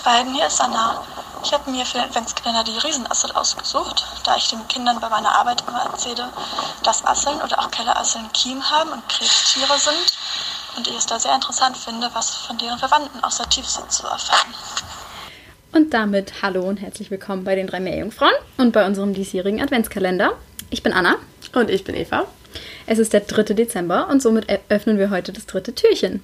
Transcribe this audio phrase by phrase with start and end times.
[0.00, 1.02] ihr beiden, hier ist Anna.
[1.44, 5.34] Ich habe mir für den Adventskalender die Riesenassel ausgesucht, da ich den Kindern bei meiner
[5.34, 6.28] Arbeit immer erzähle,
[6.82, 10.18] dass Asseln oder auch Kellerasseln Kiem haben und Krebstiere sind
[10.76, 14.06] und ich es da sehr interessant finde, was von deren Verwandten aus der Tiefsee zu
[14.06, 14.54] erfahren.
[15.72, 20.32] Und damit hallo und herzlich willkommen bei den drei Meerjungfrauen und bei unserem diesjährigen Adventskalender.
[20.70, 21.16] Ich bin Anna.
[21.52, 22.26] Und ich bin Eva.
[22.86, 23.54] Es ist der 3.
[23.54, 26.22] Dezember und somit öffnen wir heute das dritte Türchen.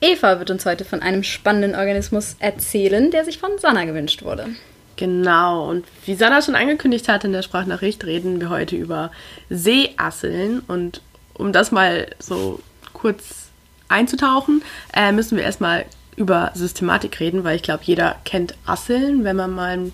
[0.00, 4.48] Eva wird uns heute von einem spannenden Organismus erzählen, der sich von Sanna gewünscht wurde.
[4.96, 9.10] Genau, und wie Sanna schon angekündigt hat in der Sprachnachricht, reden wir heute über
[9.50, 10.60] Seeasseln.
[10.60, 11.02] Und
[11.34, 12.60] um das mal so
[12.92, 13.48] kurz
[13.88, 14.62] einzutauchen,
[14.94, 15.84] äh, müssen wir erstmal
[16.16, 19.92] über Systematik reden, weil ich glaube, jeder kennt Asseln, wenn man mal einen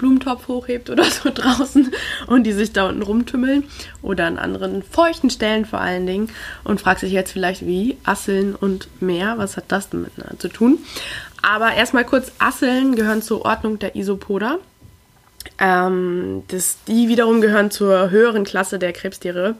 [0.00, 1.92] Blumentopf hochhebt oder so draußen
[2.26, 3.64] und die sich da unten rumtümmeln
[4.02, 6.30] oder an anderen feuchten Stellen vor allen Dingen
[6.64, 10.48] und fragt sich jetzt vielleicht, wie Asseln und Meer, was hat das denn miteinander zu
[10.48, 10.78] tun?
[11.42, 14.58] Aber erstmal kurz, Asseln gehören zur Ordnung der Isopoda.
[15.58, 19.54] Ähm, das, die wiederum gehören zur höheren Klasse der Krebstiere.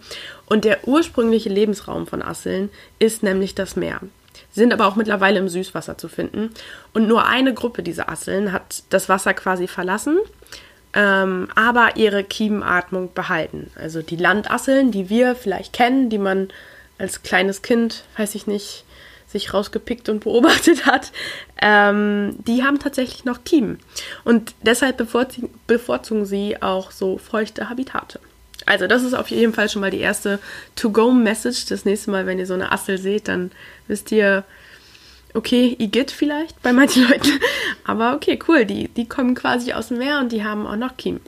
[0.46, 4.00] Und der ursprüngliche Lebensraum von Asseln ist nämlich das Meer.
[4.52, 6.50] Sind aber auch mittlerweile im Süßwasser zu finden.
[6.92, 10.18] Und nur eine Gruppe dieser Asseln hat das Wasser quasi verlassen,
[10.92, 13.70] ähm, aber ihre Kiemenatmung behalten.
[13.76, 16.48] Also die Landasseln, die wir vielleicht kennen, die man
[16.98, 18.84] als kleines Kind, weiß ich nicht,
[19.26, 21.12] sich rausgepickt und beobachtet hat,
[21.62, 23.78] ähm, die haben tatsächlich noch Kiemen.
[24.24, 28.20] Und deshalb bevorzugen, bevorzugen sie auch so feuchte Habitate.
[28.70, 30.38] Also das ist auf jeden Fall schon mal die erste
[30.76, 31.66] To-Go-Message.
[31.66, 33.50] Das nächste Mal, wenn ihr so eine Assel seht, dann
[33.88, 34.44] wisst ihr,
[35.34, 37.40] okay, Igitt vielleicht bei manchen Leuten.
[37.82, 40.96] Aber okay, cool, die, die kommen quasi aus dem Meer und die haben auch noch
[40.96, 41.20] Kiemen.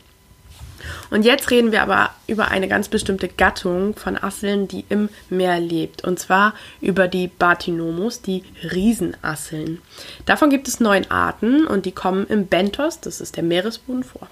[1.11, 5.59] Und jetzt reden wir aber über eine ganz bestimmte Gattung von Asseln, die im Meer
[5.59, 6.05] lebt.
[6.05, 9.83] Und zwar über die Bathynomus, die Riesenasseln.
[10.27, 14.29] Davon gibt es neun Arten und die kommen im Bentos, das ist der Meeresboden, vor.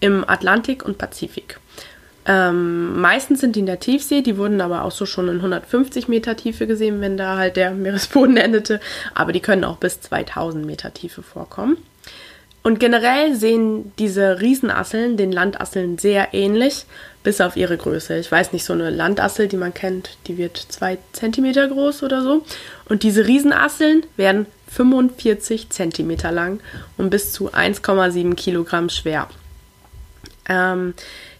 [0.00, 1.58] Im Atlantik und Pazifik.
[2.30, 6.06] Ähm, meistens sind die in der Tiefsee, die wurden aber auch so schon in 150
[6.06, 8.78] Meter Tiefe gesehen, wenn da halt der Meeresboden endete.
[9.14, 11.76] Aber die können auch bis 2000 Meter Tiefe vorkommen.
[12.62, 16.84] Und generell sehen diese Riesenasseln den Landasseln sehr ähnlich,
[17.24, 18.16] bis auf ihre Größe.
[18.18, 22.22] Ich weiß nicht, so eine Landassel, die man kennt, die wird zwei Zentimeter groß oder
[22.22, 22.44] so.
[22.88, 26.60] Und diese Riesenasseln werden 45 Zentimeter lang
[26.96, 29.28] und bis zu 1,7 Kilogramm schwer.
[30.48, 30.94] Ähm,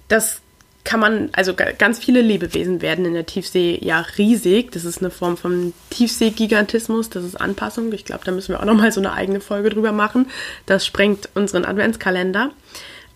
[0.08, 0.40] das
[0.84, 4.72] kann man, also ganz viele Lebewesen werden in der Tiefsee ja riesig.
[4.72, 7.92] Das ist eine Form von Tiefseegigantismus, das ist Anpassung.
[7.92, 10.26] Ich glaube, da müssen wir auch nochmal so eine eigene Folge drüber machen.
[10.66, 12.50] Das sprengt unseren Adventskalender.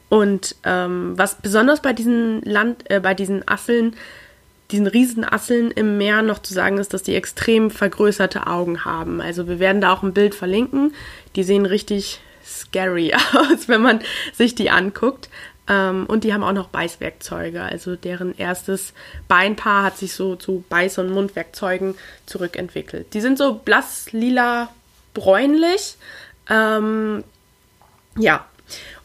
[0.08, 3.96] Und ähm, was besonders bei diesen Land, äh, bei diesen Asseln,
[4.70, 9.20] diesen Riesenasseln im Meer noch zu sagen ist, dass die extrem vergrößerte Augen haben.
[9.20, 10.94] Also wir werden da auch ein Bild verlinken.
[11.34, 14.00] Die sehen richtig scary aus, wenn man
[14.34, 15.28] sich die anguckt.
[15.69, 17.62] Ähm, und die haben auch noch Beißwerkzeuge.
[17.62, 18.92] Also deren erstes
[19.28, 21.94] Beinpaar hat sich so zu Beiß- und Mundwerkzeugen
[22.26, 23.14] zurückentwickelt.
[23.14, 24.69] Die sind so blass lila
[25.14, 25.97] bräunlich.
[26.50, 27.25] Ähm,
[28.19, 28.44] ja.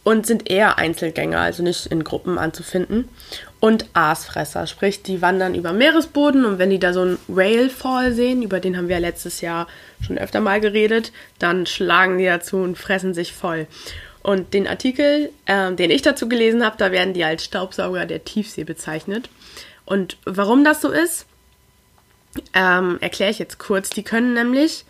[0.03, 3.09] Und sind eher Einzelgänger, also nicht in Gruppen anzufinden.
[3.59, 8.41] Und Aasfresser, sprich, die wandern über Meeresboden und wenn die da so einen Whalefall sehen,
[8.41, 9.67] über den haben wir letztes Jahr
[10.01, 13.67] schon öfter mal geredet, dann schlagen die dazu und fressen sich voll.
[14.29, 18.25] Und den Artikel, äh, den ich dazu gelesen habe, da werden die als Staubsauger der
[18.25, 19.27] Tiefsee bezeichnet.
[19.85, 21.25] Und warum das so ist,
[22.53, 23.89] ähm, erkläre ich jetzt kurz.
[23.89, 24.85] Die können nämlich,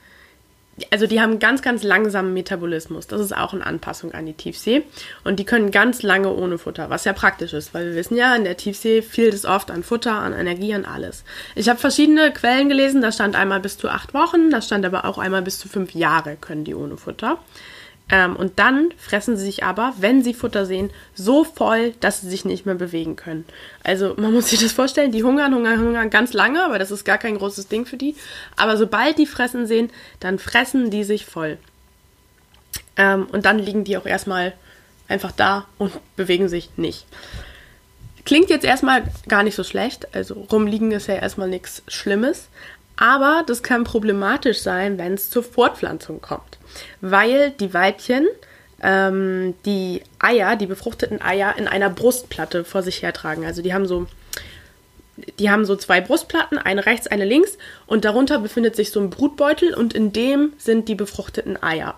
[0.92, 3.08] also die haben ganz, ganz langsamen Metabolismus.
[3.08, 4.84] Das ist auch eine Anpassung an die Tiefsee.
[5.24, 8.36] Und die können ganz lange ohne Futter, was ja praktisch ist, weil wir wissen ja,
[8.36, 11.24] in der Tiefsee fehlt es oft an Futter, an Energie, an alles.
[11.56, 15.06] Ich habe verschiedene Quellen gelesen, da stand einmal bis zu acht Wochen, da stand aber
[15.06, 17.40] auch einmal bis zu fünf Jahre können die ohne Futter.
[18.12, 22.30] Ähm, und dann fressen sie sich aber, wenn sie Futter sehen, so voll, dass sie
[22.30, 23.46] sich nicht mehr bewegen können.
[23.84, 27.06] Also man muss sich das vorstellen, die hungern, hungern, hungern ganz lange, aber das ist
[27.06, 28.16] gar kein großes Ding für die.
[28.56, 31.58] Aber sobald die fressen sehen, dann fressen die sich voll.
[32.98, 34.54] Ähm, und dann liegen die auch erstmal
[35.08, 37.06] einfach da und bewegen sich nicht.
[38.26, 40.14] Klingt jetzt erstmal gar nicht so schlecht.
[40.16, 42.50] Also rumliegen ist ja erstmal nichts Schlimmes.
[43.02, 46.58] Aber das kann problematisch sein, wenn es zur Fortpflanzung kommt.
[47.00, 48.28] Weil die Weibchen
[48.82, 53.46] ähm, die Eier, die befruchteten Eier, in einer Brustplatte vor sich hertragen.
[53.46, 54.08] Also die haben so.
[55.38, 57.58] Die haben so zwei Brustplatten, eine rechts, eine links,
[57.88, 61.96] und darunter befindet sich so ein Brutbeutel und in dem sind die befruchteten Eier.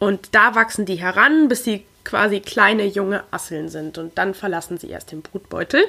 [0.00, 3.96] Und da wachsen die heran, bis sie quasi kleine junge Asseln sind.
[3.96, 5.84] Und dann verlassen sie erst den Brutbeutel.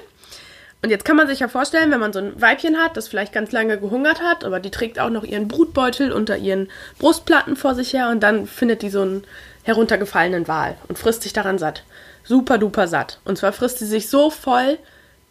[0.86, 3.34] Und jetzt kann man sich ja vorstellen, wenn man so ein Weibchen hat, das vielleicht
[3.34, 7.74] ganz lange gehungert hat, aber die trägt auch noch ihren Brutbeutel unter ihren Brustplatten vor
[7.74, 9.24] sich her und dann findet die so einen
[9.64, 11.82] heruntergefallenen Wal und frisst sich daran satt.
[12.24, 13.20] Super duper satt.
[13.26, 14.78] Und zwar frisst sie sich so voll,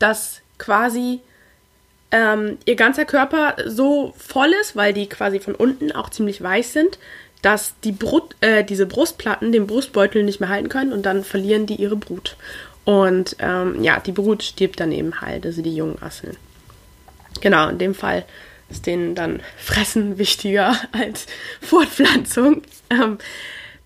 [0.00, 1.20] dass quasi
[2.10, 6.66] ähm, ihr ganzer Körper so voll ist, weil die quasi von unten auch ziemlich weich
[6.66, 6.98] sind,
[7.42, 11.66] dass die Brut, äh, diese Brustplatten den Brustbeutel nicht mehr halten können und dann verlieren
[11.66, 12.36] die ihre Brut.
[12.84, 16.36] Und ähm, ja, die Brut stirbt dann eben halt, also die jungen Asseln.
[17.40, 18.24] Genau, in dem Fall
[18.68, 21.26] ist denen dann Fressen wichtiger als
[21.60, 22.62] Fortpflanzung.
[22.90, 23.18] Ähm,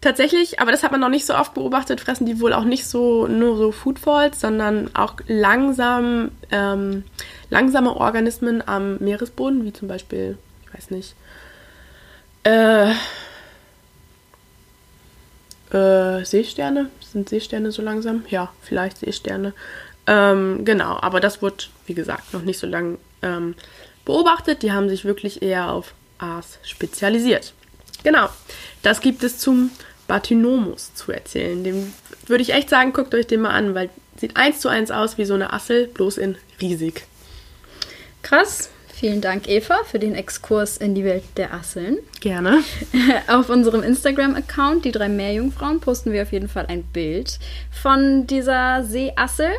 [0.00, 2.87] tatsächlich, aber das hat man noch nicht so oft beobachtet, fressen die wohl auch nicht
[2.87, 7.05] so nur so Foodfalls, sondern auch langsam, ähm,
[7.51, 11.15] langsame Organismen am Meeresboden, wie zum Beispiel, ich weiß nicht,
[12.44, 12.93] äh,
[15.73, 16.91] äh, Seesterne.
[17.00, 18.25] Sind Seesterne so langsam?
[18.29, 19.53] Ja, vielleicht Seesterne.
[20.06, 23.55] Ähm, genau, aber das wird, wie gesagt, noch nicht so lange ähm,
[24.05, 24.62] beobachtet.
[24.62, 27.53] Die haben sich wirklich eher auf Aas spezialisiert.
[28.03, 28.29] Genau,
[28.82, 29.70] das gibt es zum
[30.06, 31.62] Bathynomus zu erzählen.
[31.62, 31.93] Dem
[32.26, 35.19] würde ich echt sagen, guckt euch den mal an, weil sieht eins zu eins aus
[35.19, 37.06] wie so eine Assel, bloß in riesig.
[38.23, 38.70] Krass.
[38.99, 41.99] Vielen Dank, Eva, für den Exkurs in die Welt der Asseln.
[42.19, 42.65] Gerne.
[43.29, 47.39] Auf unserem Instagram-Account, die drei Meerjungfrauen, posten wir auf jeden Fall ein Bild
[47.71, 49.50] von dieser Seeassel.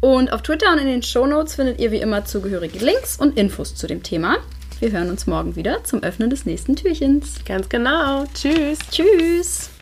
[0.00, 3.74] Und auf Twitter und in den Shownotes findet ihr wie immer zugehörige Links und Infos
[3.74, 4.36] zu dem Thema.
[4.78, 7.44] Wir hören uns morgen wieder zum Öffnen des nächsten Türchens.
[7.44, 8.26] Ganz genau.
[8.32, 8.78] Tschüss.
[8.92, 9.70] Tschüss.